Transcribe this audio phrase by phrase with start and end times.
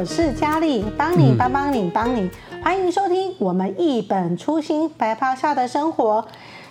[0.00, 2.30] 我是佳丽，帮你帮帮你帮你，
[2.62, 6.26] 欢迎收听我们一本初心白袍下的生活。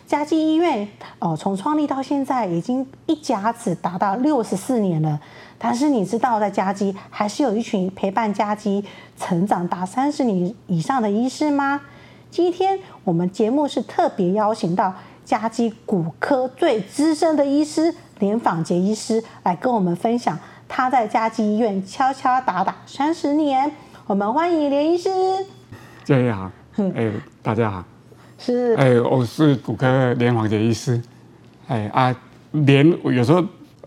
[0.08, 0.88] 嘉基医院
[1.20, 5.20] 哦，从创立到现在已经一甲子达到六十四年了。
[5.60, 8.84] 但是你知道，在嘉基还是有一群陪伴嘉基
[9.16, 11.82] 成长达三十年以上的医师吗？
[12.32, 14.92] 今天我们节目是特别邀请到
[15.24, 20.36] 嘉基骨科最资深的医师连访杰医师来跟我们分享。
[20.70, 23.70] 他在家基医院敲敲打打三十年，
[24.06, 25.10] 我们欢迎连医师。
[26.06, 27.84] 嘉义好，哎、欸，大家好，
[28.38, 31.02] 是，哎、欸，我是骨科连枋杰医师，
[31.68, 32.16] 哎、欸、啊，
[32.52, 33.44] 连有时候，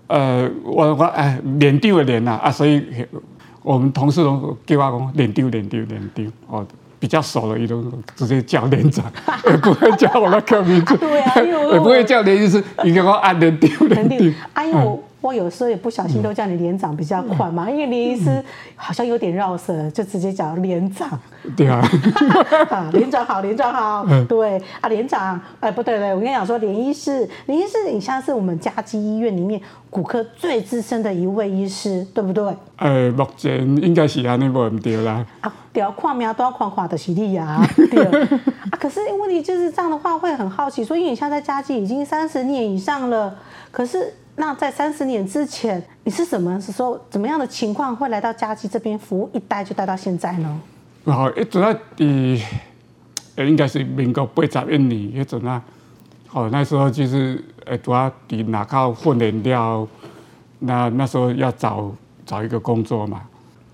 [0.09, 2.85] 呃，我我哎，连丢的连呐啊，所以
[3.62, 6.27] 我们同事都叫我讲连丢连丢连丢。
[6.49, 6.67] 哦，
[6.99, 7.81] 比较熟的，伊都
[8.17, 9.05] 直接叫连长，
[9.47, 11.35] 也不会叫我的科名字，对啊，
[11.73, 15.03] 也不会叫连医师，伊叫我按连丢连丢，哎呦。
[15.23, 18.45] 我有时候也不小心都叫你连长比较快嘛，因为连医师
[18.77, 21.09] 好像有点绕舌，就直接叫连长。
[21.56, 21.81] 对啊，
[22.69, 24.05] 啊，连长好，连长好。
[24.28, 32.45] 对啊，连长，哎，不对对，我跟你讲说，连医师，连医师，你像是我们嘉基医院里面骨科最资深的一位医师，对不对？
[32.78, 35.25] 呃，目前应该是安尼无唔对啦。
[35.41, 37.65] 啊，对啊，看名都要看看的是你啊。
[37.91, 38.28] 对啊，
[38.73, 43.37] 可是问题就是这样的话，会很好奇，说因为你现在在嘉基已经三十年以上了，
[43.70, 44.15] 可是。
[44.43, 50.61] 那在三十年之前，你是什么时候、怎么样的情况会来到嘉基这边服务，一待就待到现在呢？
[51.05, 51.81] 哦，一直在，
[53.37, 55.62] 呃，应该是民国八十一年一阵啊。
[56.33, 59.87] 哦，那时候就是呃，主要在哪靠训练掉，
[60.59, 61.93] 那那时候要找
[62.27, 63.23] 找一个工作嘛。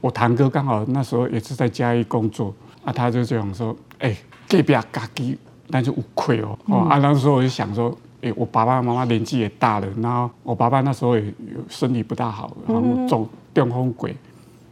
[0.02, 5.38] 我堂哥刚好那时候也是在嘉义工作，啊，他就这样说，哎、欸，这边嘉基
[5.68, 6.58] 那就有亏哦。
[6.66, 7.96] 哦，啊，那时候我就想说。
[8.20, 14.12] 哎，我爸爸妈妈年纪也大了，然后我爸爸那时候也有身体不大好，然后中中风鬼，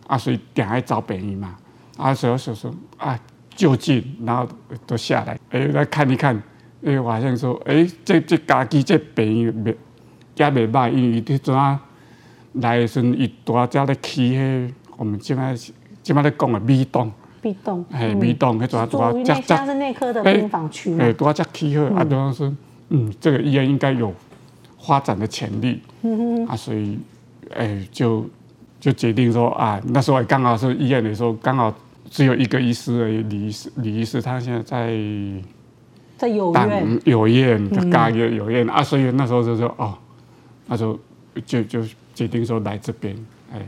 [0.08, 1.56] 啊，所以点爱找病医嘛，
[1.96, 3.16] 啊，所以说说啊
[3.54, 4.48] 就近，然后
[4.84, 6.42] 都下来，哎，来看一看，
[6.84, 9.76] 哎，我好像说，哎，这这家己这病医没
[10.36, 11.80] 也没歹，因为迄阵啊
[12.54, 15.54] 来的时阵，伊多家咧起迄，我们即摆
[16.02, 22.52] 即摆咧讲的 B 栋，B 栋，哎，B 栋，迄阵多家家是内科的病房区，哎，多家起好，啊，多少是。
[22.88, 24.14] 嗯，这个医院应该有
[24.78, 25.80] 发展的潜力，
[26.48, 26.98] 啊，所以，
[27.54, 28.24] 哎，就
[28.78, 31.74] 就决定说啊，那时候刚好是医院的时候，刚好
[32.10, 34.96] 只有一个医师而已，李医师，李医师他现在在
[36.16, 39.96] 在有院，有院，他嘉义有院啊，所以那时候就说哦，
[40.66, 40.98] 那时候
[41.44, 41.82] 就就
[42.14, 43.16] 决定说来这边，
[43.52, 43.60] 哎。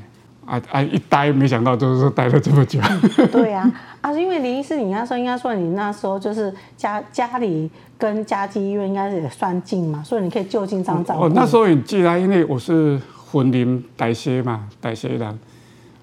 [0.49, 0.83] 啊啊！
[0.83, 2.81] 一待没想到就是待了这么久。
[3.31, 3.71] 对呀，
[4.01, 11.25] 啊，是因为林医师，你那时候应该说你那时候就是家家里跟家基医院应该是也算近嘛，所以你可以就近这样照顾。
[11.25, 12.99] 哦，那时候很近啊，因为我是
[13.31, 15.39] 婚林大溪嘛，大溪人，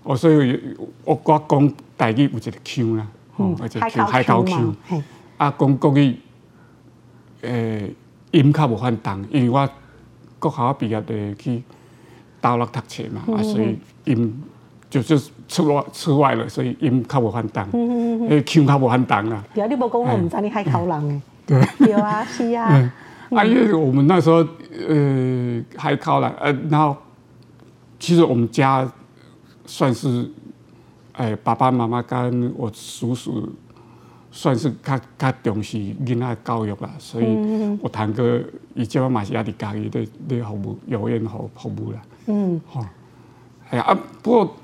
[0.03, 0.61] 哦，所以
[1.03, 3.07] 我我讲台语有一个腔啦，
[3.37, 4.75] 哦，而且海口腔，
[5.37, 6.15] 啊，讲国语，
[7.41, 7.91] 诶，
[8.29, 9.67] 音较无法重，因为我
[10.37, 11.63] 国校毕业的去。
[12.45, 14.43] 大陆读书嘛，啊，所以因
[14.87, 19.43] 就是出外出外了，所以因较无反重，诶，腔较无反重啦。
[19.51, 21.21] 对啊，你无讲我唔知你海口人诶。
[21.47, 21.67] 对。
[21.79, 22.91] 对啊，是啊。
[23.33, 24.45] 啊，因为我们那时候
[24.87, 26.95] 呃海口人，呃，然后
[27.99, 28.87] 其实我们家
[29.65, 30.29] 算是，
[31.13, 33.49] 哎，爸爸妈妈跟我叔叔
[34.29, 37.25] 算是较较重视囡仔教育啦，所以
[37.81, 38.39] 我堂哥
[38.75, 41.99] 伊叫我嘛是也伫家己咧咧服务，幼儿园服服务啦。
[42.27, 42.85] 嗯，好，
[43.69, 43.97] 哎呀啊！
[44.21, 44.55] 不过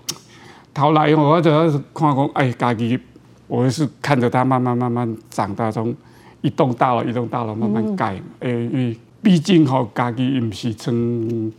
[0.74, 1.52] 头来我就
[1.94, 3.00] 看讲，哎，家己，
[3.48, 5.96] 我是看着他慢慢慢慢长大，从
[6.42, 8.14] 一栋大楼一栋大楼慢慢盖。
[8.40, 11.52] 诶、嗯，因为毕竟吼，哦、家己毋是从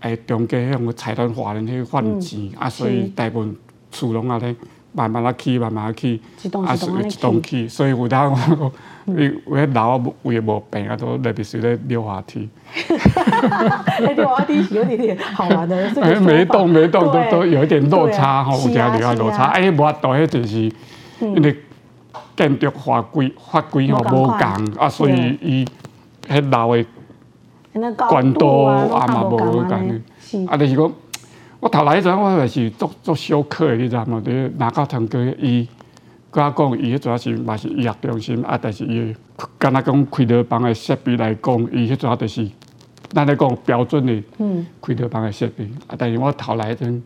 [0.00, 3.56] 诶中间迄种财团法人去换钱啊，所以大部分
[3.90, 4.54] 厝拢啊咧
[4.94, 6.20] 慢慢啊起，慢慢啊起，
[6.64, 8.72] 啊是一栋起，所以有当我。
[9.06, 12.48] 伊有迄老我胃无病啊，都特别是咧溜滑梯。
[14.16, 15.76] 溜滑梯有点点好玩的。
[16.00, 19.48] 哎，每一栋每一栋都都有一点落差吼，有点点落差。
[19.48, 20.72] 哎，无法度，迄就是
[21.20, 21.54] 因为
[22.34, 24.38] 建筑法规法规吼无共
[24.78, 25.66] 啊，所以伊
[26.26, 26.86] 迄老诶
[28.08, 29.68] 管道啊嘛无共。
[30.46, 30.92] 啊，就是讲
[31.64, 34.20] 我头来迄阵，我还是做做小可的，你知无？
[34.20, 35.66] 伫哪个堂哥伊。
[36.30, 39.16] 甲我讲，伊迄主要是嘛是医学中心啊，但是伊
[39.56, 42.46] 敢若讲开刀房的设备来讲，伊迄主要就是
[43.12, 44.22] 咱来讲标准的
[44.82, 45.96] 开刀房的设备啊。
[45.96, 47.02] 但是我头来迄阵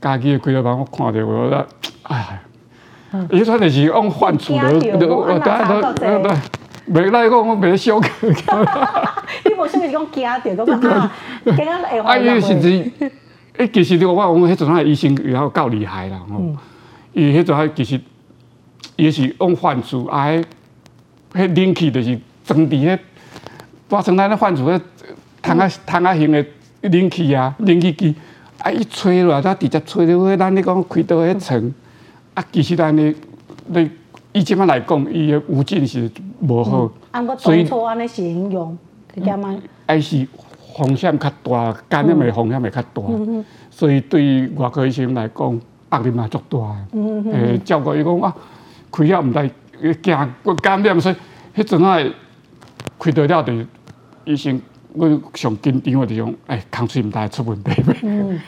[0.00, 1.66] 家己的开刀房，我看着我觉得，
[2.04, 2.40] 哎，
[3.32, 6.30] 伊阵就是用换厝的，对对对，
[6.92, 8.08] 袂来讲我袂小可。
[9.44, 11.12] 你无啥物讲惊着， 讲啊，
[11.44, 12.34] 惊啊会坏人。
[12.34, 12.92] 啊，伊甚至
[13.56, 16.40] 哎，其实我我讲迄阵啊医生也够厉害啦吼，
[17.12, 18.00] 伊迄阵啊其实
[18.96, 20.44] 也是用患处，啊，迄
[21.34, 22.98] 冷气就是装伫迄，
[23.88, 24.80] 发生咱咧患处迄，
[25.42, 26.44] 窗啊窗啊型的
[26.82, 28.14] 冷气啊，冷气机，
[28.58, 31.74] 啊一吹落来，它直接吹到迄咱咧讲开刀迄床，
[32.34, 33.14] 啊其实咱咧
[33.68, 33.90] 咧
[34.32, 36.10] 以即摆来讲，伊的无菌是
[36.40, 36.90] 无好，
[37.36, 38.78] 所以安尼形容，
[39.86, 40.26] 还是。
[40.80, 45.60] 风险较大，感染的风险会较大，嗯、所以对于外科医生来讲，
[45.90, 46.58] 压力嘛足大。
[46.58, 48.34] 诶、嗯，照顾伊讲啊，
[48.90, 49.50] 开了毋知
[49.96, 51.16] 惊个感染，所以
[51.54, 51.98] 迄阵啊
[52.98, 53.52] 开到了就
[54.24, 54.58] 医生，
[54.94, 57.70] 我上紧张的种，诶，空喙毋知出问题。
[58.02, 58.40] 嗯，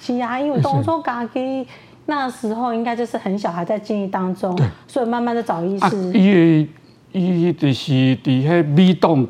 [0.00, 1.64] 是啊，因为当初家己
[2.06, 4.58] 那时候应该就是很小，还在经历当中，
[4.88, 6.12] 所以慢慢的找医师。
[6.12, 6.66] 伊
[7.14, 9.28] 个伊就是伫迄美动。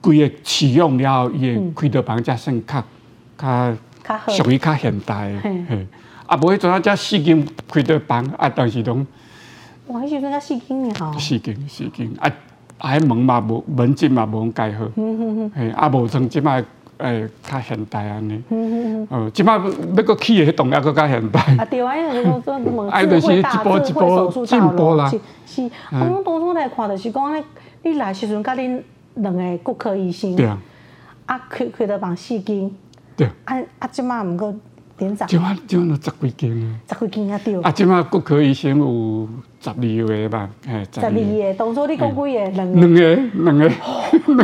[0.00, 2.84] 规个启用了后，伊个开刀房才算较
[3.36, 3.76] 较
[4.28, 5.40] 属于较现代的。
[5.40, 5.86] 嘿，
[6.26, 9.06] 啊，无迄阵啊，才四间开刀房啊，但是拢
[9.88, 11.12] 哇，迄时阵才四间呢吼。
[11.18, 12.30] 四间四间啊，
[12.78, 14.84] 啊，迄门嘛无门禁嘛无盖好。
[14.94, 15.52] 嗯嗯嗯。
[15.54, 16.62] 嘿，啊，无像即摆
[16.98, 18.42] 诶较现代安尼。
[18.50, 19.32] 嗯嗯嗯。
[19.32, 21.40] 即摆要搁起诶迄栋也搁较现代。
[21.58, 25.10] 啊，对啊，因为讲做门智慧大智慧手术进步啦。
[25.44, 27.44] 是，啊，我当初来看就是讲，
[27.82, 28.80] 你来时阵甲恁。
[29.18, 30.58] 两个骨科医生，对啊，
[31.26, 32.70] 啊开开到房四间，
[33.16, 33.26] 对。
[33.44, 34.54] 啊，啊啊即马毋过
[34.98, 39.28] 连长，即马即马有十几间啊，十几间啊对，啊即马骨科医生有
[39.60, 39.74] 十二
[40.06, 42.26] 个吧，嘿，十二个，当初你讲几个？
[42.26, 43.68] 两个，两个，两个，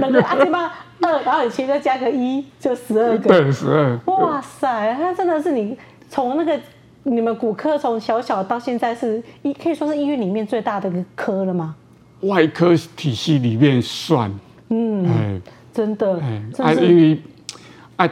[0.01, 4.01] 两个，啊即马二，然后以前再加个一，就十二个，对，十二。
[4.07, 5.77] 哇塞，那真的是你
[6.09, 6.61] 从那个
[7.05, 11.75] 你们骨科从小小到现在是医，可以说是医院里面最大的一个科了吗？
[12.23, 14.33] 外科体系里面算。
[15.05, 15.41] 嗯，哎，
[15.73, 16.21] 真的，
[16.59, 17.23] 啊，因为
[17.97, 18.11] 啊，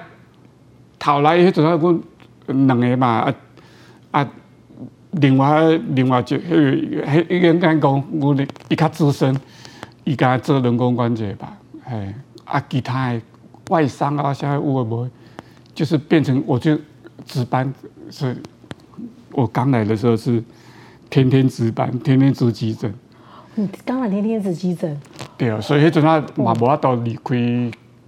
[0.98, 1.74] 头来迄阵啊，
[2.46, 3.34] 阮两个嘛，啊
[4.10, 4.28] 啊，
[5.12, 9.34] 另外另外就迄个迄伊应该讲，我哩伊较资深，
[10.04, 13.20] 伊敢做人工关节吧，哎，啊，其他的
[13.70, 15.08] 外伤啊，啥有诶无，
[15.74, 16.78] 就是变成我就
[17.24, 17.72] 值班，
[18.10, 18.36] 是，
[19.30, 20.42] 我刚来的时候是
[21.08, 22.92] 天天值班，天天值急诊。
[23.54, 24.98] 你，刚来天天值急诊。
[25.38, 27.34] 对啊，所以迄阵啊嘛无法度离开，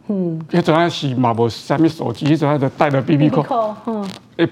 [0.08, 4.06] 嗯，迄阵啊是嘛无啥物手机，迄阵啊就带着 BB 扣，嗯，
[4.36, 4.48] 诶，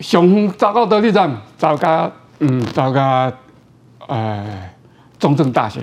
[0.00, 2.10] 上远走到倒里站，走到
[2.40, 3.32] 嗯走到
[4.08, 4.44] 诶
[5.18, 5.80] 中正大学，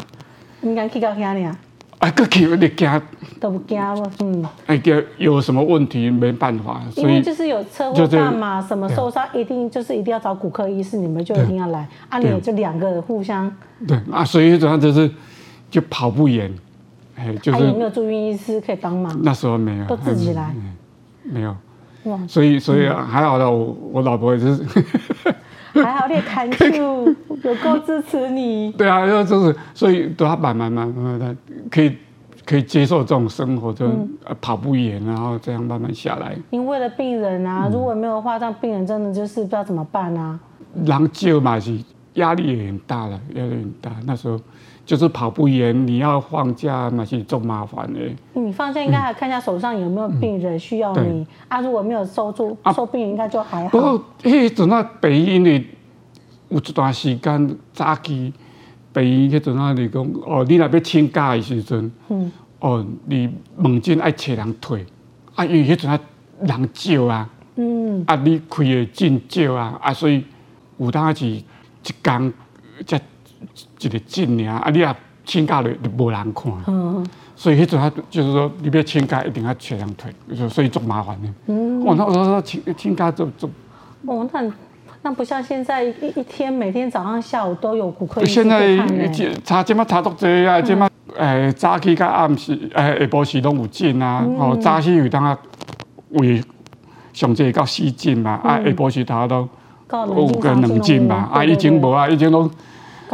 [0.62, 1.56] 应该去到遐尔，
[2.00, 3.02] 啊，过去你惊，
[3.40, 13.50] 都不惊无，嗯，哎，叫有什么问题没办法，因为就是有车祸干嘛，什么受伤一定就是一定要找骨科医师，你们就一定要来，啊，你们就两个互相，
[13.88, 13.98] 对。
[14.12, 15.10] 啊，所以迄阵啊就是。
[15.72, 16.54] 就跑不远，
[17.16, 17.58] 哎，就是。
[17.58, 19.18] 还有没有住院医师可以帮忙？
[19.24, 20.54] 那时候没有，都自己来。
[21.24, 21.56] 没有。
[22.04, 22.20] 哇。
[22.28, 24.64] 所以，所以还好了，我我老婆也是。
[25.74, 26.64] 还好，你也看出
[27.44, 28.74] 有够支持你。
[28.74, 31.34] 对啊，要就是，所以都要慢慢慢慢的，
[31.70, 31.96] 可以
[32.46, 33.90] 可以接受这种生活，就
[34.42, 36.36] 跑不远，然后这样慢慢下来。
[36.50, 40.38] 因为了病人啊，如果没有的话，让病人真的就是不知道怎么办啊。
[40.84, 41.80] 人救嘛是
[42.16, 44.38] 压力也很大了，压力很大，那时候。
[44.84, 48.00] 就是跑不远，你要放假那是最麻烦的。
[48.34, 53.70] 你放假应该还看一下手上有没有病人需要你、嗯、啊，如果没有收住收病人，应该就还好。
[53.70, 55.66] 不过迄阵啊，北医呢
[56.50, 58.34] 有一段时间早期，
[58.92, 64.86] 北医迄阵啊，你讲哦，你若要请假的时阵，嗯，哦，你门诊爱找人退，
[65.36, 66.00] 啊，因为迄阵啊
[66.42, 70.26] 人少啊，嗯，啊，你开的诊少啊，啊，所以
[70.80, 71.44] 有当时一
[72.04, 72.34] 工
[72.86, 73.00] 才。
[73.80, 77.06] 一个证尔，啊，你啊请假了就无人看，嗯、
[77.36, 81.28] 所以迄阵啊，就是说你要请假一定要找人推，所以足麻烦的。
[81.46, 83.48] 嗯，我那我说请请假就就，
[84.08, 84.52] 哦，那
[85.04, 88.60] 那不像现在一一天每天早上下午都有骨科医生看
[89.14, 95.38] 现在查这么查多济啊，这么诶早起甲暗时诶下晡时拢有诊啊，哦早起有当啊
[96.10, 96.44] 为
[97.14, 99.48] 上济到四诊嘛，啊下晡时头都
[100.16, 102.50] 有个两诊嘛，啊以前无啊，以前拢。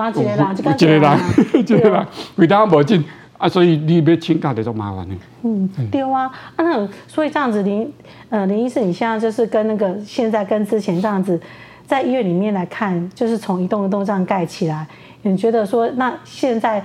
[0.10, 1.20] 一个人，一个人，
[1.54, 3.04] 一个人，为当无进
[3.38, 5.16] 啊，所以你要请假就足麻烦的。
[5.44, 6.24] 嗯，对啊，
[6.56, 7.92] 啊那所以这样子林
[8.30, 11.40] 呃林医师，你现在就是跟那个现在跟之前这样子，
[11.86, 14.88] 在医院里面来看，就是从一栋一栋这样盖起来，
[15.22, 16.84] 你觉得说那现在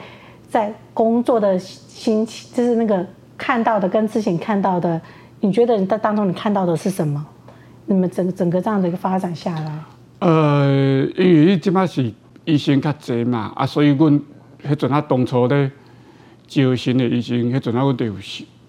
[0.49, 3.05] 在工作的心情，就是那个
[3.39, 5.01] 看到的跟之前看到的，
[5.41, 7.25] 你觉得你在当中你看到的是什么？
[7.87, 9.73] 你们整整个这样的一个发展下来，
[10.21, 12.13] 呃，因为这嘛是。
[12.45, 14.21] 医生较侪嘛，啊，所以阮
[14.65, 15.71] 迄阵啊，当初咧
[16.47, 18.15] 招新的医生，迄阵啊，阮就有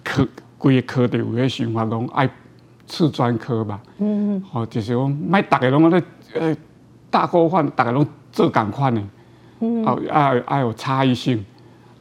[0.03, 0.27] 科
[0.57, 2.29] 规个科就有迄想法讲爱
[2.85, 3.81] 次专科吧。
[3.97, 4.43] 嗯嗯。
[4.51, 6.01] 哦，就是讲，卖大家拢咧，
[6.33, 6.55] 呃，
[7.09, 9.01] 大锅饭，大家拢做共款的。
[9.61, 9.83] 嗯。
[9.85, 11.43] 哦，爱爱有差异性，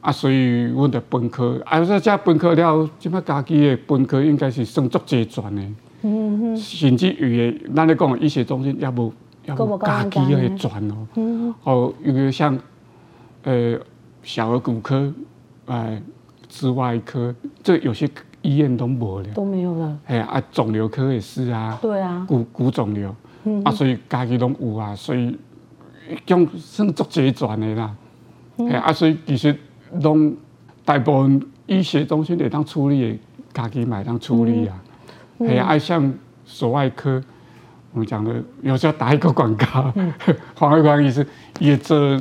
[0.00, 5.62] 啊，所以阮的分科，啊，说遮分科了，即摆家己的分科应该是算足齐全的。
[6.02, 6.56] 嗯嗯。
[6.56, 9.12] 甚至于的，咱咧讲医学中心也无，
[9.44, 11.06] 也无家己的全哦。
[11.16, 11.54] 嗯。
[11.64, 12.58] 哦，有个像，
[13.44, 13.78] 呃，
[14.22, 15.12] 小儿骨科，
[15.66, 16.02] 哎。
[16.54, 18.06] 之外科，这有些
[18.42, 19.98] 医院都没了，都没有了。
[20.04, 21.78] 哎啊，肿瘤科也是啊。
[21.80, 22.26] 对啊。
[22.28, 25.34] 骨骨肿瘤，嗯、啊，所以家己拢有啊，所以
[26.26, 27.96] 用算足齐全的啦。
[28.58, 29.58] 哎、嗯、啊，所以其实
[30.02, 30.36] 拢
[30.84, 33.18] 大部分医学中心会当处理的，
[33.54, 34.82] 家己买当处理啊。
[35.38, 36.12] 哎、嗯、啊，像
[36.44, 37.18] 手外科，
[37.92, 40.12] 我们讲的有时候打一个广告，嗯、
[40.54, 41.26] 黄伟光医师
[41.58, 42.20] 也做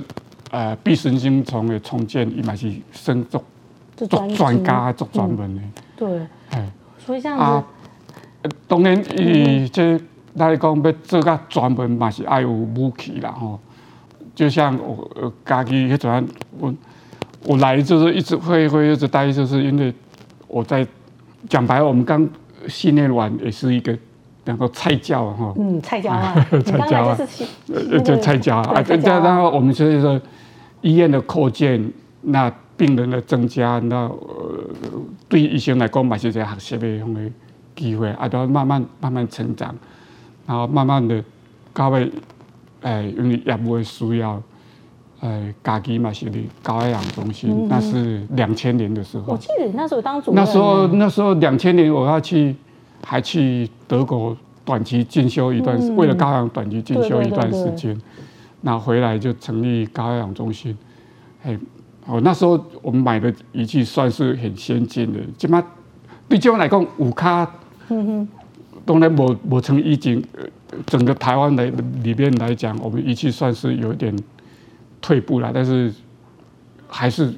[0.52, 3.44] 呃臂神经丛的重建，伊嘛是深做。
[3.96, 5.62] 做专家做专门的，
[5.96, 7.64] 对，哎，所以这样子，啊，
[8.68, 9.96] 当然伊这
[10.34, 13.60] 来讲要做个专门嘛是爱有武器啦吼，
[14.34, 16.74] 就像我家己迄阵，我
[17.46, 19.94] 我来就是一直会会一直待，就是因为
[20.48, 20.88] 我在
[21.48, 22.28] 讲白了，我们刚
[22.68, 23.96] 训练完也是一个
[24.46, 27.18] 两个菜鸟哈，嗯，菜鸟啊，菜鸟啊，
[28.04, 28.84] 就菜鸟啊，
[29.24, 30.20] 然后我们所以说
[30.82, 32.52] 医院的扩建那。
[32.78, 34.60] 病人的增加，那呃，
[35.30, 37.22] 对医生来讲，嘛是一个学习的红的
[37.76, 39.76] 机会，啊，都慢慢慢慢成长，
[40.48, 41.24] 然后慢慢的，
[41.76, 42.12] 到尾，
[42.82, 44.42] 诶，因为业务的需要，
[45.20, 49.34] 诶，家己嘛是哩高爱养中心，嗯、那是两千年的时候。
[49.34, 50.44] 我记得那时候当主任。
[50.44, 52.56] 那时候那时候两千年我要去，
[53.04, 58.00] 还去德国短期进修一段时，嗯、为了高爱养短期进修一段时间，
[58.62, 60.78] 那回来就成立高爱养中心，
[61.44, 61.58] 诶。
[62.08, 65.64] 哦，那时候我们买的仪器算是很先进的，起码
[66.28, 67.48] 对这边来讲，五卡，
[67.90, 68.28] 嗯哼，
[68.84, 70.22] 当然我我从已经
[70.88, 71.66] 整个台湾来
[72.02, 74.18] 里面来讲，我们仪器算是有点
[75.00, 75.94] 退步了，但是
[76.88, 77.32] 还是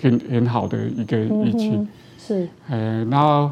[0.00, 2.78] 很很好的一个仪器，嗯、是，哎，
[3.10, 3.50] 然后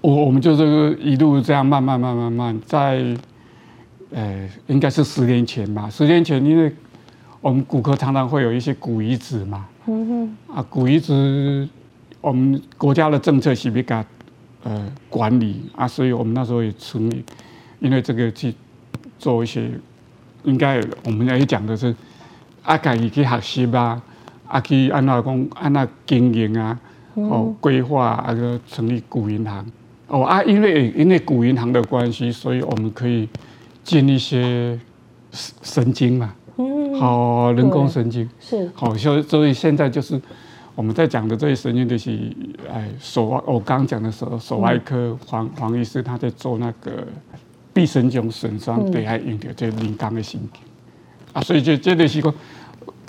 [0.00, 3.16] 我我们就是一路这样慢慢慢慢慢，在
[4.10, 6.72] 呃，应该是十年前吧，十年前因为。
[7.42, 10.08] 我们骨科常常会有一些骨移植嘛，嗯
[10.48, 11.68] 哼，啊，骨移植，
[12.20, 14.04] 我们国家的政策是比较
[14.64, 17.24] 呃管理啊，所以我们那时候也成立，
[17.78, 18.52] 因为这个去
[19.16, 19.70] 做一些，
[20.42, 21.94] 应该我们要讲的是，
[22.64, 24.02] 啊，家己去学习啊，
[24.48, 26.80] 啊，去按哪讲按哪经营啊，
[27.14, 29.64] 哦，规划啊，个成立古银行，
[30.08, 33.28] 哦啊，因为因为古银行的关系，所以我们可以
[33.82, 34.78] 进一些
[35.32, 36.32] 神经嘛。
[36.58, 38.70] 嗯好，人工神经是。
[38.74, 40.20] 好，所以所以现在就是
[40.74, 42.18] 我们在讲的这些神经，就是
[42.72, 47.06] 哎，手外我刚刚讲的手手外科黄黄医师他在做那个
[47.74, 50.62] 臂神经损伤，对，还用到这人工的神经。
[51.34, 52.32] 啊，所以就这个是个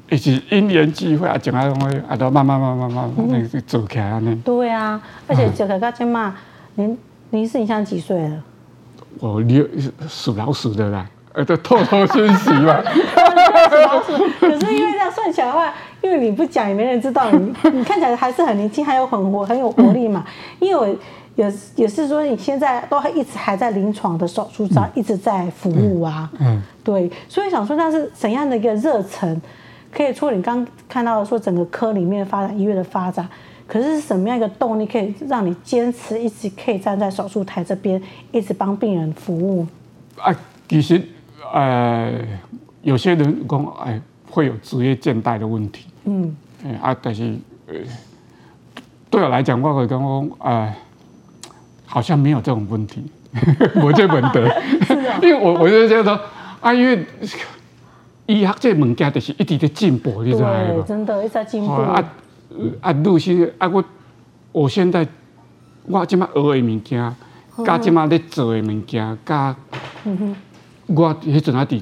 [0.10, 6.36] 一起因缘际会啊，怎啊东西啊，都慢慢慢慢慢慢那个走开啊，那对啊，而且走开到这嘛，
[6.78, 6.96] 您
[7.32, 8.44] 您是你现在几岁了？
[9.20, 9.68] 我六
[10.08, 11.10] 属老鼠的啦。
[11.34, 12.82] 呃，这透透讯息嘛。
[14.40, 20.24] 可是因为这样算起来的话，因为你不讲也没人知道你，你看起来还是很年轻，还有很活，很有活力嘛。
[20.60, 20.88] 因为我
[21.36, 26.30] 也也是说，你现在都还一直还在临床的手术上一直在服务啊。
[26.40, 29.42] 嗯，对，所以想说那是怎样的一个热忱，
[29.92, 33.28] 可以说你刚看到的说整个科里面发展医院的发展，
[33.68, 39.68] 可是是什么样一个动力可以让你坚持一直可以站在手术台这边一直帮病人服务？
[40.18, 40.34] 啊，
[40.70, 41.02] 其实。
[41.54, 42.12] 呃，
[42.82, 45.86] 有些人讲，哎，会有职业倦怠的问题。
[46.04, 47.34] 嗯，哎啊，但是，
[47.68, 47.76] 呃，
[49.10, 50.76] 对我来讲，我会讲，哎，
[51.86, 53.02] 好像没有这种问题，
[53.82, 54.46] 我这本得，
[55.24, 56.20] 因为我我就觉得，
[56.60, 57.06] 啊，因为
[58.26, 60.84] 医学这物件就是一直在进步，你知道吗？
[60.86, 61.72] 真的，一直在进步。
[61.72, 62.04] 啊
[62.82, 63.84] 啊，女性啊，我
[64.52, 65.08] 我现在
[65.86, 67.16] 我这么学的物件，
[67.66, 69.56] 加这么在做的物件，加。
[70.86, 71.82] 我迄阵啊，伫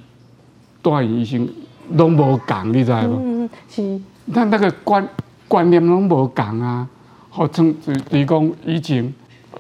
[0.82, 1.48] 大医生
[1.92, 3.20] 拢无共，你知无？
[3.22, 4.02] 嗯，是。
[4.34, 5.08] 咱那个观
[5.48, 6.88] 观念拢无共啊，
[7.30, 9.14] 好像就是讲以前，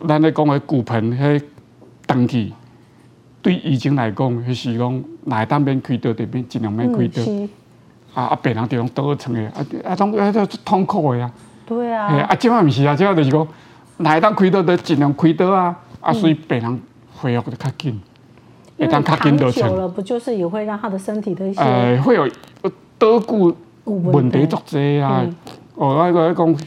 [0.07, 1.43] 咱咧讲的骨盆迄
[2.07, 2.51] 断去，
[3.43, 7.21] 对以前来讲，迄是讲内当免开刀，得免尽量免开刀。
[7.27, 7.47] 嗯、
[8.15, 11.31] 啊啊，病人就用倒床的，啊啊，种啊都痛苦的呀。
[11.67, 12.07] 对啊。
[12.07, 13.47] 啊，即摆毋是啊，即摆就是讲
[13.97, 16.81] 哪当开刀，得尽量开刀啊，啊，所以别人
[17.15, 18.01] 恢复得较紧。
[18.77, 22.29] 因为躺久了，不就是也会让他的身体的一些呃，会有
[22.97, 23.55] 多骨
[23.85, 25.25] 问题作多啊。
[25.75, 26.57] 哦，那个讲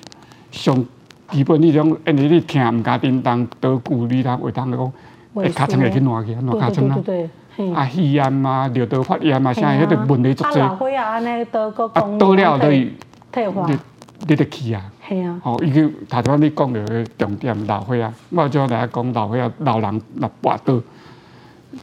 [0.50, 0.86] 上
[1.30, 4.92] 基本你种，因为你疼唔敢叮当，得骨你通会当讲，
[5.34, 6.98] 会尻川会去烂去，烂尻川啊，
[7.74, 10.60] 啊，肺炎啊，尿道发炎啊，啥迄个问题足济。
[10.60, 12.68] 啊，老岁啊，安尼得个讲，倒了都
[13.32, 13.68] 退化，
[14.26, 14.90] 你得去啊。
[15.08, 15.40] 系啊。
[15.44, 20.80] 哦，伊个头先你讲着重点，老岁啊，我就来讲老岁啊，老人若跋倒，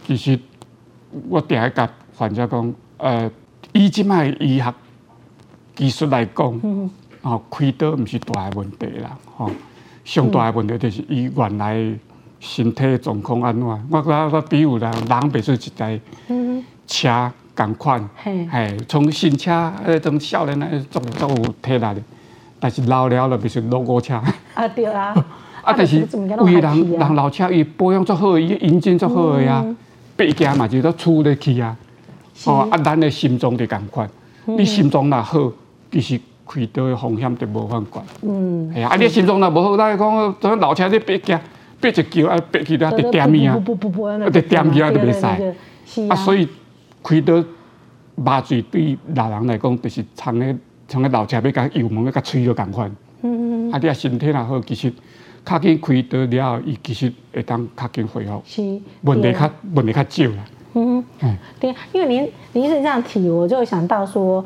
[0.05, 0.39] 其实
[1.29, 3.29] 我定下甲患者讲，呃，
[3.73, 4.73] 以即卖医学
[5.75, 6.59] 技术来讲。
[6.63, 6.89] 嗯
[7.21, 9.51] 哦，开刀毋是大个问题啦，吼、哦，
[10.03, 11.75] 上大个问题就是伊原来
[12.45, 13.65] 身体状况安怎。
[13.65, 15.99] 我我我比如啦，人别说一台
[16.85, 21.95] 车共款，嘿，从新车迄种少年诶，足足有体力的，
[22.59, 24.13] 但是老了了，别说老古车。
[24.53, 25.15] 啊对啊，
[25.63, 26.05] 啊但是有
[26.45, 29.65] 的人人老车伊保养足好，伊引擎足好个呀，
[30.15, 31.75] 爬行嘛就都出得去啊。
[32.45, 34.07] 哦，啊，咱的心脏就共款，
[34.45, 35.51] 你心脏若好，
[35.91, 36.21] 其实。
[36.47, 38.05] 开刀的风险就无法管。
[38.21, 41.35] 嗯，系啊，啊你心脏若无好，咱讲像老车你别惊，
[41.79, 43.59] 别一叫啊，别去了得点咪啊，
[44.31, 46.07] 得点咪啊就袂使。
[46.09, 46.47] 啊，所以
[47.03, 47.43] 开刀
[48.15, 50.55] 麻醉对老人来讲，就是像个
[50.87, 52.89] 像个老车要甲油门要甲吹了共款。
[53.21, 54.91] 嗯嗯啊，你啊身体若好，其实
[55.45, 58.41] 较紧开刀了后，伊其实会当较紧恢复。
[58.45, 58.61] 是。
[59.01, 60.45] 问题较问题较少啦。
[60.73, 61.37] 嗯嗯。
[61.59, 64.45] 对，因为您您是这样提，我就想到说。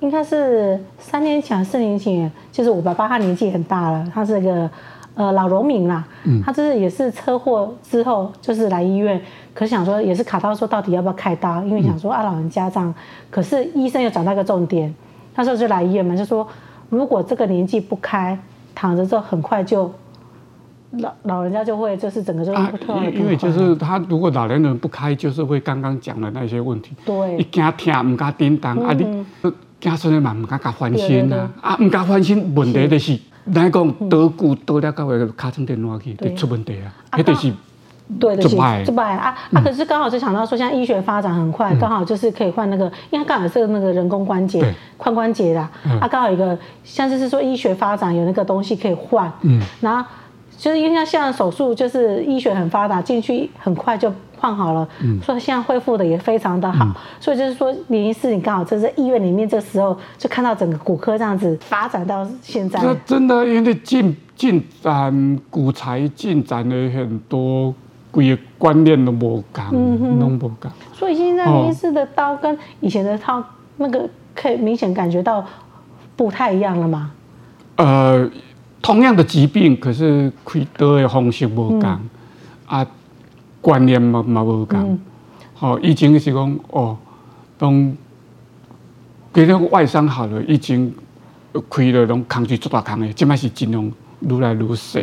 [0.00, 4.70] 应该是三年前、四年前，就是我爸爸，他年纪很大了，他是个
[5.14, 6.04] 呃老农民啦。
[6.24, 6.42] 嗯。
[6.42, 9.20] 他就是也是车祸之后，就是来医院，
[9.54, 12.94] 可是想说也是卡到说到底要不要开刀，因为想说啊老人家这样，
[13.30, 14.94] 可是医生又讲到一个重点，
[15.34, 16.46] 那时候就来医院嘛，就说
[16.90, 18.38] 如果这个年纪不开，
[18.74, 19.90] 躺着之后很快就
[20.98, 26.94] 老老人家就会就是整个就会突然、啊、因为就是他如果老年人不开，就是会刚刚讲的那些问题。
[27.04, 27.36] 对。
[27.38, 29.24] 一惊听唔敢叮当啊你。
[29.80, 33.18] 家属嘛唔敢甲翻身啊，啊唔敢翻身，问题就是，
[33.52, 37.52] 咱讲倒久倒了到个卡通电话去，就出问题啊，迄就是，
[38.18, 38.48] 对，的是，
[38.84, 39.60] 就不啊啊！
[39.62, 45.60] 可是刚好就想到说，现在医学发展很快，刚好就是可以换那个，因为刚好是那个人工关节、髋关节的，
[46.00, 50.04] 啊，刚好一个，像就是说医学发展有那个东西可以换，嗯，然后
[50.64, 54.10] 就是因为像现在手术，就是医学很发达，进去很快就。
[54.36, 54.86] 换好了，
[55.22, 62.78] 所以现在恢复的也非常的好，嗯、所以就是说，林医师，你刚好就是在医院里面这时候就看到整个骨科这样子发展到现在。
[62.82, 67.74] 那真的因为进进展骨材进展了很多，
[68.10, 70.70] 规个观念都无同，都无同。
[70.92, 73.42] 所以现在林医师的刀跟以前的刀
[73.78, 75.42] 那个可以明显感觉到
[76.16, 77.12] 不太一样了吗？
[77.76, 78.28] 呃，
[78.84, 82.00] 同样的疾病，可是开刀的方式无同、嗯、
[82.66, 82.86] 啊。
[83.64, 84.98] 观念嘛嘛无同，
[85.54, 86.94] 好、嗯，以前是讲哦，
[87.56, 87.96] 当
[89.32, 90.92] 给那个外伤好了，以前
[91.70, 95.00] 开了，拢抗拒做大抗的，即摆是尽量愈来愈小。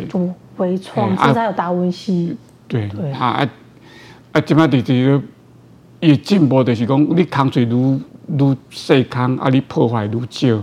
[0.58, 2.36] 微创，现在有达文西。
[2.68, 3.50] 对，对啊啊
[4.30, 4.40] 啊！
[4.40, 5.20] 即摆就是
[5.98, 10.56] 伊进步，就是讲你抗拒愈愈细抗，啊，你破坏愈少。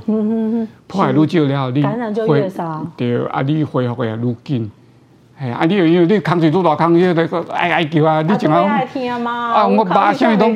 [0.88, 2.86] 破坏愈少了后，你感染就越少。
[2.98, 4.72] 对，啊，你恢复也愈紧。
[5.42, 5.64] 哎，啊！
[5.64, 6.94] 你有有你扛水愈大扛？
[6.94, 8.22] 你那个哀哀叫啊！
[8.22, 8.84] 你怎啊？
[9.54, 9.66] 啊！
[9.66, 10.54] 我把下面拢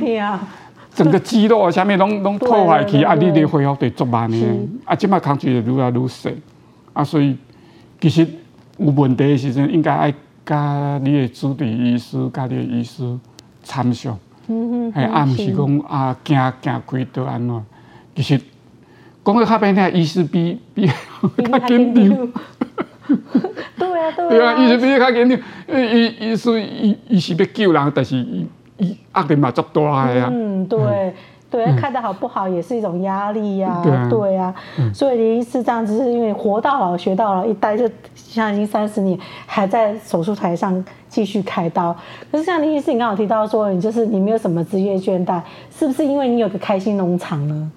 [0.94, 3.16] 整个肌肉啊，啥物拢拢破坏去啊！
[3.16, 4.38] 你的恢复得足慢的。
[4.84, 4.94] 啊！
[4.94, 6.36] 即摆扛水就愈来愈细。
[6.92, 7.02] 啊！
[7.02, 7.38] 所以
[8.02, 8.28] 其实
[8.78, 10.14] 有问题的时阵，应该爱
[10.46, 13.18] 甲你的主治医师、甲你的医师
[13.64, 14.20] 参详。
[14.54, 14.94] 嗯嗯。
[14.96, 17.66] 哎，啊，毋是讲啊，惊惊开刀安怎？
[18.16, 18.40] 其实
[19.26, 22.32] 讲个较歹听，医师比 比较紧张。
[23.78, 25.40] 对啊，对啊，对啊，医生比较紧张，
[25.92, 30.30] 医医师伊伊是要救人，但是伊伊压力嘛足大个啊。
[30.32, 31.14] 嗯，对
[31.54, 33.80] 对，开的好不好也是一种压力呀。
[33.84, 34.56] 对啊，对啊，
[34.92, 41.96] 所以林医师这样子是因为活到老学到老，一待就像已经三十年，还在手术台上继续开刀。
[42.32, 45.40] 可是像林医师，你刚好提到说，你就是你没有什么职业倦怠，
[45.72, 47.72] 是不是因为你有个开心农场呢？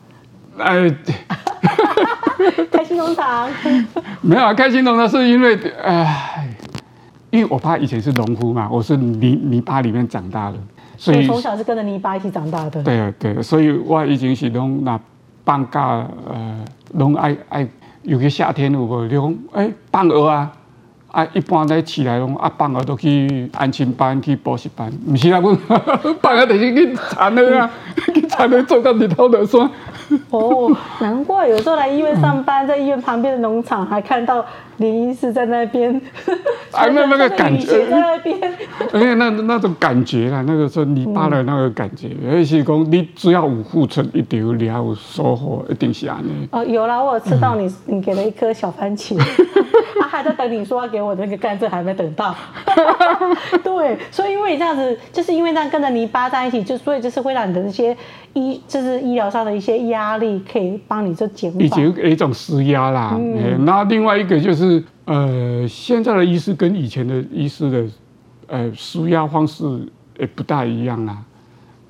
[0.56, 0.90] 哎。
[2.70, 3.48] 开心农场
[4.22, 6.48] 没有啊，开心农场是因为，哎，
[7.30, 10.56] 因为我爸以前是农夫嘛，我是泥泥巴里面长大的，
[10.96, 12.82] 所以从小是跟着泥巴一起长大的。
[12.82, 14.98] 对啊，对，所以我以前是拢那
[15.44, 17.68] 放假，呃，拢爱爱，
[18.02, 20.52] 尤其夏天有无，你讲哎放学啊，
[21.12, 25.54] 啊一般在起来拢啊放学都去安亲班去补习班，唔是啊，我
[26.22, 27.70] 放学就是去田里啊，
[28.14, 29.70] 去田里做到日头落山。
[30.30, 34.44] 哦，难怪有时候来医院上班，在医院旁边的农场还看到
[34.76, 35.94] 林医师在那边，
[36.72, 37.86] 啊，那那个感觉。
[37.86, 38.38] 在那边，
[38.92, 46.48] 而且那那种感觉啊，那个时候泥巴的那个感觉，而且讲你只要有库存，一定有料有收获，一定是安尼。
[46.50, 49.18] 哦，有啦，我有吃到你，你给了一颗小番茄，
[50.00, 52.34] 他还在等你说要给我的那个甘蔗，还没等到。
[53.62, 57.96] 对，所以因为你这样子，就是因为这样跟着泥巴在一起，就所以就是会让你的那些
[58.36, 61.60] 医，就是医疗上的一些压力，可以帮你做减缓。
[61.60, 63.16] 已经有一种施压啦。
[63.18, 63.64] 嗯。
[63.64, 67.84] 那另外一个就是，呃，现在的医师跟以前的医师的，
[68.46, 69.64] 呃，施压方式
[70.18, 71.24] 也不大一样啦。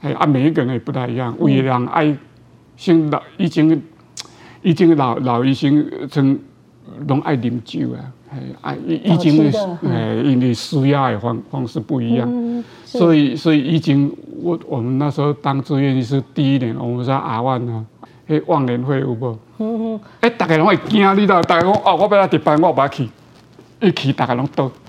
[0.03, 1.35] 哎，啊，每一个人也不大一样。
[1.41, 2.17] 为了让爱，
[2.77, 3.83] 像老已经
[4.63, 6.39] 已经老老医生从
[7.09, 7.99] 拢爱啉酒啊。
[8.63, 9.53] 哎，已已经
[9.89, 14.11] 哎，因为施压的方方式不一样，嗯、所以所以已经
[14.43, 17.85] 我我们那时候当志愿医师第一年，我们在阿万啊，
[18.29, 19.39] 迄忘年会有无？
[19.59, 20.01] 嗯嗯。
[20.21, 21.27] 哎，大家拢会惊你知？
[21.27, 23.09] 大家讲哦，我要来值班，我不要去，
[23.81, 24.71] 一去大家拢倒。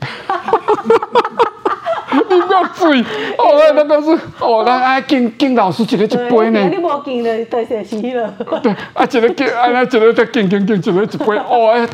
[2.30, 6.68] 你不要醉哦，那个是哦，那爱敬敬老师一个一杯呢。
[6.70, 8.34] 你无敬了，对，死了。
[8.62, 11.88] 对，啊，一个敬，啊，那一个再敬敬敬，一个一杯，哦哎。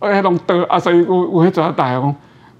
[0.00, 2.14] 哎，拢得啊，所以我我会找他打工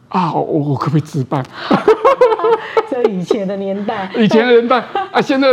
[0.08, 1.44] 啊，我我可不可以值班？
[2.90, 5.48] 这以前的年代，以前的年代啊，现在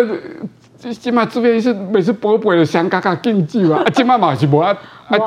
[0.93, 4.75] 起码这边是每次播播的香嘎嘎禁忌嘛，啊，起码嘛是无啊，
[5.09, 5.17] 啊，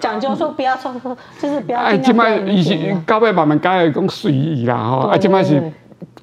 [0.00, 0.94] 讲究说不要说，
[1.40, 1.78] 就是不要。
[1.78, 5.62] 哎，起码以前到尾慢慢改讲随意啦，吼，啊，起码是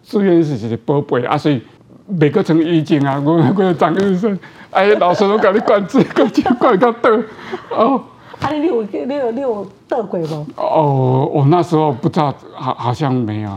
[0.04, 1.62] 志愿是是播播啊，所以
[2.08, 4.38] 每个成医警啊，我我张医生，
[4.71, 7.24] 哎，老师都给你管制，管制管到得
[7.69, 8.04] 哦。
[8.41, 10.45] 啊，你有你有你有得过无？
[10.56, 13.49] 哦，我那时候不知道，好好像没有。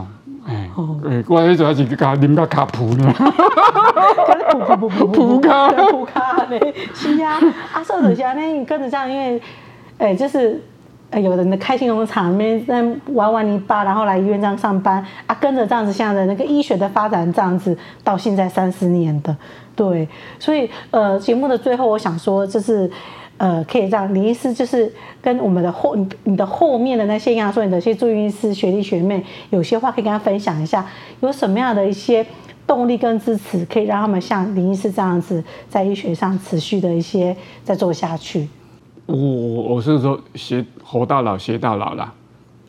[0.47, 0.69] 哎，
[1.09, 3.11] 哎，我那时候是给他啉个卡普呢。
[3.13, 3.41] 哈哈
[4.63, 6.59] 哈普普普卡普卡呢？
[6.93, 7.39] 是啊，
[7.73, 9.41] 啊，说这些呢，你跟着这样，因为，
[9.97, 10.61] 哎，就是，
[11.09, 19.35] 哎，有人的开心农场里面在玩玩泥巴，然后来医院这样上班，啊，跟着这样子，现在的那个医学的发展这样子，到现在三十年的，
[19.75, 22.87] 对，所以，呃，节目的最后，我想说，就是。
[23.37, 25.93] 呃，可以让林医师就是跟我们的后
[26.23, 30.85] 你的后面的那些，样说你的一些住院医师学弟学妹，有些话可以跟他分享一下，
[31.19, 32.25] 有什么样的一些
[32.65, 38.47] 动力跟支持，可以让他们像林医师这样子在医学上持续的一些再做下去。
[39.05, 42.13] 我我是说学活到老学到老啦，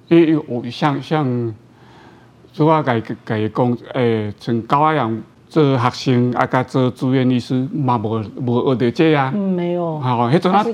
[0.09, 1.55] 因为我像像，
[2.53, 5.23] 主要改改工，诶，从高安阳。
[5.49, 9.33] 做学生啊，甲做住院医师嘛，无无学到这啊。
[9.35, 9.99] 嗯，没有。
[10.01, 10.65] 好，迄种啊，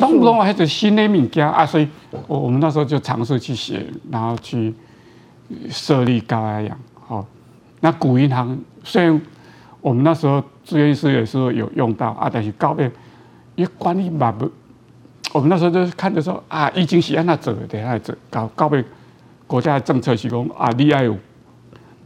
[0.00, 1.88] 拢拢啊，迄种新的物件啊，所以
[2.28, 4.72] 我我们那时候就尝试去写，然后去
[5.68, 6.78] 设立高压氧。
[7.06, 7.26] 好，
[7.80, 9.20] 那古银行虽然
[9.80, 12.90] 我们那时候住院医师也是有用到啊，但是高边
[13.56, 14.48] 一管理嘛不，
[15.32, 18.82] 我们那时候就是看着说啊，已经是安那走的，等下走高高边
[19.46, 21.16] 国家的政策是讲啊，你要有。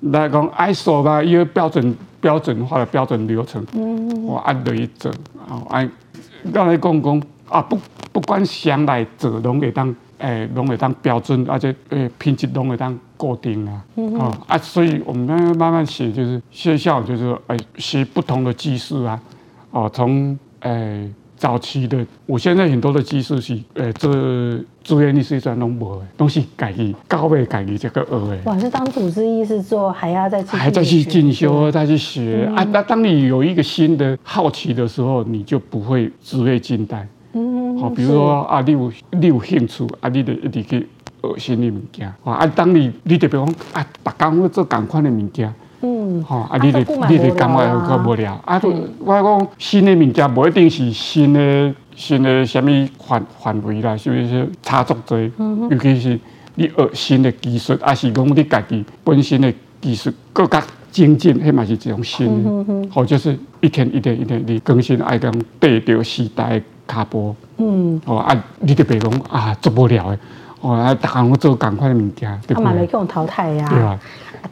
[0.01, 3.65] 来讲，ISO 吧，一个标准标准化的标准流程，
[4.25, 5.11] 我按着去做，
[5.49, 5.91] 啊，按，
[6.53, 7.79] 刚才讲讲啊，不
[8.13, 19.21] 不管谁来做，拢会当，诶、欸，拢会当标准，而且诶，品质拢会当固定啊，哦，啊，所以我们慢慢学，就是学校就是诶、欸，学不同的技术啊，
[19.71, 21.11] 哦，从诶。
[21.39, 24.13] 欸早期的，我现在很多的技术是，呃，做
[24.83, 28.39] 住院医师专拢无的，都是家己高位家己这个学的。
[28.45, 32.67] 哇，是当主治医师做，还要再还再去进修，再去学、嗯、啊。
[32.73, 37.07] 那当你有一个新的好奇的时候，你就不会只会近代。
[37.35, 40.89] 嗯，好，比如说啊，你有你有兴趣啊，你就一直去
[41.23, 42.13] 学新的物件。
[42.25, 45.55] 啊，当你你特别讲啊，别工要做同款的物件。
[45.81, 48.33] 嗯，吼，啊，你得你得感觉较无聊。
[48.45, 48.61] 啊，
[48.99, 55.19] 我讲新的物件，无一定是新的新的什么范范围啦，是不是差足多？
[55.71, 56.19] 尤其是
[56.57, 62.89] 你学新的技术，还是讲你家己本身的技术更加精进，迄嘛是一种新的。
[62.91, 67.37] 好，就是一天一天一天的更新，爱讲对着时代的脚步。
[67.59, 70.19] 嗯，哦啊，你就别讲啊，做不了的，
[70.61, 72.55] 哦啊，逐项做同款的物件，对不对？
[72.55, 73.67] 他嘛来给我淘汰呀。
[73.71, 73.99] 对啊。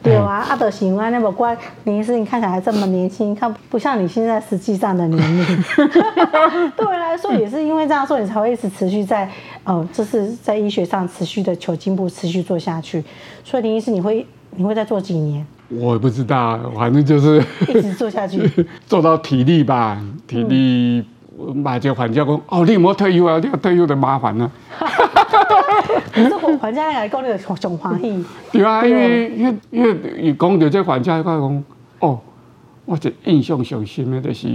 [0.03, 5.63] 对啊，阿德行啊，那么乖，林医师，你看起来还这么年轻，看不像你现在实际上的年龄。
[6.75, 9.27] 对我来说也是因为这样说，你才会一直持续在，
[9.63, 13.03] 哦，就是在医学上持续的求进步，持续做下去。
[13.43, 15.45] 所以林医师，你会你会再做几年？
[15.71, 21.03] 我也不知道，反正就是一直做下去，做到体力吧，体力。
[21.53, 23.37] 买这个还价讲哦，你有没有退休啊？
[23.37, 24.51] 你要退休的麻烦呢。
[26.13, 28.25] 可是还债来讲，你就上欢喜。
[28.51, 31.63] 对啊，因为因为因为你讲到这还价，我讲
[31.99, 32.19] 哦，
[32.85, 34.47] 我这印象上深的就是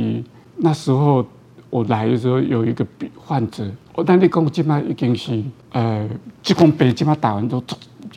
[0.57, 1.25] 那时候
[1.71, 6.09] 我来的时候有一个患者，我但你讲即马已经是呃，
[6.43, 7.63] 即种病即马台湾都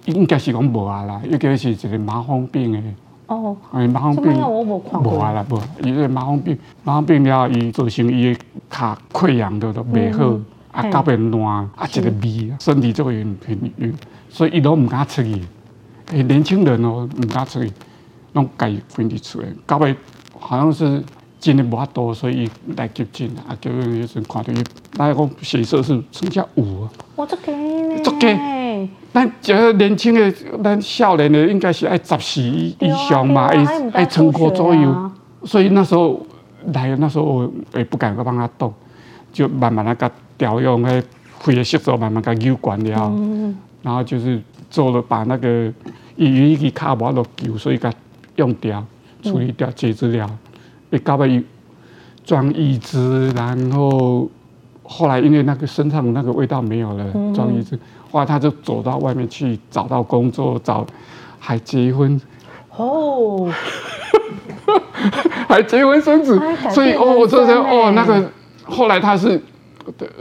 [0.05, 2.79] 应该是讲无啊啦，应该是一个麻风病的。
[3.27, 11.41] 哦，哎，麻风病无啊啦，无，伊个麻风病，麻风病了，伊造成伊的脚溃疡都都袂好，嗯、啊，到变烂，
[11.75, 13.37] 啊，一个味，身体就会很
[13.79, 13.93] 很，
[14.29, 15.41] 所以伊都唔敢出去。
[16.11, 17.71] 诶，年轻人哦，唔敢出去，
[18.33, 19.95] 拢家己分离出来，到尾
[20.37, 21.01] 好像是
[21.39, 24.63] 真的无法度，所以来急诊啊，叫医生看到伊，
[24.97, 26.87] 那个血色是剩下五。
[27.15, 28.89] 我足惊呢，足惊。
[29.13, 32.75] 咱这个年轻的，咱少年的应该是爱十四以
[33.09, 35.11] 上嘛，爱爱成果左右。
[35.45, 36.21] 所以那时候
[36.73, 38.73] 来，那时候我也不敢去帮他动，
[39.31, 41.01] 就慢慢的给调用那
[41.39, 45.71] 肺的吸收，慢慢给扭管了，嗯、然后就是做了把那个
[46.15, 47.89] 伊伊卡无落救，所以给
[48.35, 48.83] 用掉，
[49.23, 50.29] 处理掉，截肢了，
[50.89, 51.23] 也搞不
[52.23, 54.27] 装义肢，然后
[54.83, 57.77] 后来因为那个身上那个味道没有了，装义肢。
[58.11, 60.85] 后来他就走到外面去找到工作，找
[61.37, 62.19] 还结婚。
[62.77, 63.51] 哦，
[65.47, 68.29] 还结婚生子，所以哦，我这这哦那个
[68.63, 69.41] 后来他是，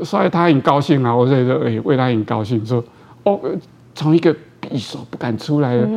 [0.03, 2.83] 所以他很高兴啊，我觉得哎为他很高兴，说
[3.25, 3.41] 哦
[3.95, 5.89] 从一个匕首不敢出来的，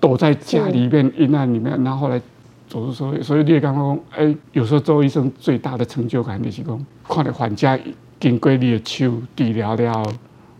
[0.00, 2.20] 躲在家里面阴暗里面，然后后来
[2.68, 7.78] 走出社会，所以你也刚刚说哎，有时候做医生最大的成就感就是讲，看到患者
[8.20, 10.04] 经过你的手治疗了。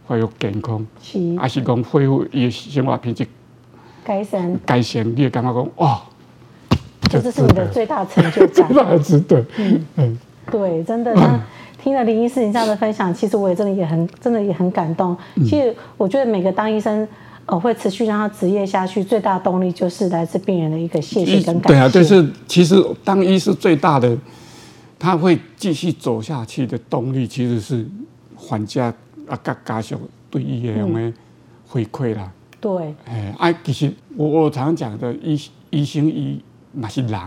[0.09, 0.87] 恢复健康，
[1.39, 3.27] 还是讲恢复伊生活品质
[4.03, 6.01] 改善，改善，你也感觉讲哇，
[7.11, 9.45] 这是你的最大成就感， 那值得。
[9.59, 10.19] 嗯嗯，
[10.51, 11.13] 对，真的。
[11.15, 11.39] 那
[11.83, 15.17] 听了林医师你这样的分享，其实我也真的也很，真的也很感动。
[15.37, 17.07] 其实我觉得每个当医生，
[17.47, 21.69] 呃，会持续让他职业下去，最大的动力就是来自病人的一个谢谢跟感谢。
[21.69, 24.17] 对啊，就是其实当医师最大的，
[24.99, 27.87] 他会继续走下去的动力，其实是
[28.37, 28.93] 还价。
[29.29, 29.95] 啊，甲家属
[30.31, 31.13] 对伊个样个
[31.67, 32.33] 回馈啦。
[32.59, 32.95] 对。
[33.05, 35.39] 哎，啊，其实我我常常讲的，医
[35.69, 37.21] 医生伊嘛是人，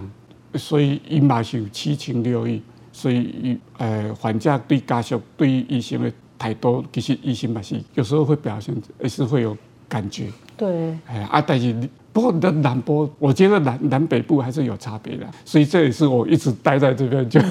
[0.55, 2.59] 所以伊嘛是有七情六欲，
[2.91, 9.55] 所以伊呃，患者对家属对医生的态度，其实医生嘛是有时候会表现，也是会有
[9.87, 10.25] 感觉。
[10.57, 10.97] 对。
[11.07, 11.75] 哎，啊，但是
[12.13, 17.39] 不过的南部，我觉得南南北部还是有差别的，所以这也是我一直待在这边就。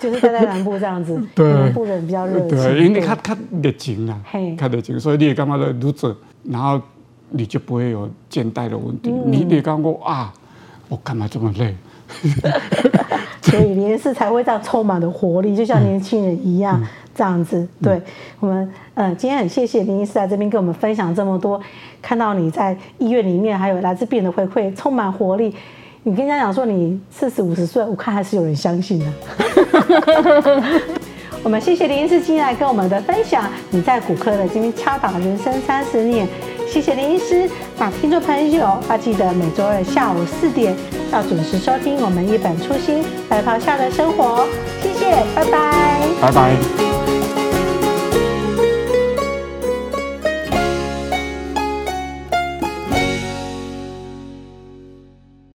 [0.00, 4.20] 就是待在南部这样子， 对南部人比较热情，对，因为他他热情啊，
[4.58, 6.80] 他热情，所以你也干嘛的如此，然后
[7.30, 9.10] 你就不会有倦怠的问题。
[9.10, 10.34] 嗯、你你刚过啊，
[10.88, 11.74] 我干嘛这么累？
[13.44, 16.82] 所以林医师才会这样充满了活力，就像年轻人一样
[17.14, 17.66] 这样子。
[17.82, 18.00] 对
[18.40, 21.60] 我们，嗯，今天很谢谢林医师在这边跟我们分享这么多，
[22.00, 25.54] 看到你在医院里面还有来自病人的回馈，充满活力。
[26.06, 29.06] 你跟人家讲说你四十五十岁，我看还是有人相信的。
[31.42, 36.26] 我们谢谢林医师今天来跟我们的分享，你在骨科的这边敲打人生三十年，
[36.68, 37.48] 谢谢林医师。
[37.78, 40.74] 那听众朋友要记得每周二下午四点
[41.12, 44.44] 要准时收听我们一本初心白袍下的生活，
[44.82, 47.03] 谢谢，拜拜，拜拜。